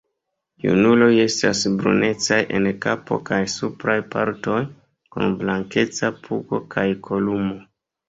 [0.61, 4.59] Junuloj estas brunecaj en kapo kaj supraj partoj,
[5.15, 7.65] kun blankeca pugo kaj kolumo.